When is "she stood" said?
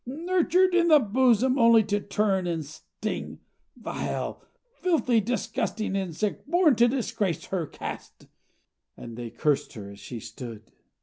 9.99-10.63